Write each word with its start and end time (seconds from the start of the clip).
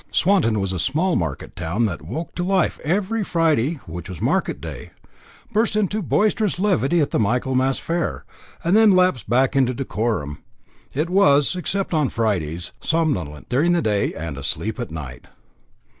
Swanton 0.11 0.59
was 0.59 0.73
a 0.73 0.79
small 0.79 1.15
market 1.15 1.55
town, 1.55 1.85
that 1.85 2.01
woke 2.01 2.29
into 2.29 2.43
life 2.43 2.79
every 2.83 3.23
Friday, 3.23 3.75
which 3.85 4.09
was 4.09 4.19
market 4.19 4.59
day, 4.59 4.89
burst 5.53 5.75
into 5.75 6.01
boisterous 6.01 6.59
levity 6.59 6.99
at 6.99 7.11
the 7.11 7.19
Michaelmas 7.19 7.77
fair, 7.77 8.25
and 8.63 8.75
then 8.75 8.89
lapsed 8.93 9.29
back 9.29 9.55
into 9.55 9.75
decorum; 9.75 10.41
it 10.95 11.07
was, 11.07 11.55
except 11.55 11.93
on 11.93 12.09
Fridays, 12.09 12.71
somnolent 12.81 13.47
during 13.47 13.73
the 13.73 13.79
day 13.83 14.11
and 14.15 14.39
asleep 14.39 14.79
at 14.79 14.89
night. 14.89 15.27